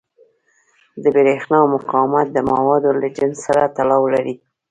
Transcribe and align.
د 1.03 1.05
برېښنا 1.15 1.59
مقاومت 1.73 2.27
د 2.33 2.37
موادو 2.51 2.89
له 3.01 3.07
جنس 3.17 3.37
سره 3.45 3.61
تړاو 3.77 4.03
لري. 4.13 4.35